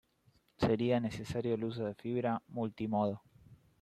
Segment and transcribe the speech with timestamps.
[0.57, 3.21] Sería necesario el uso de fibra multimodo.